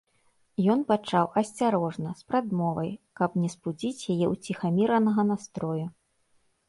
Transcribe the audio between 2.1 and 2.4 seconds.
з